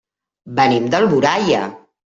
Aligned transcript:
Venim 0.61 0.89
d'Alboraia. 0.95 1.65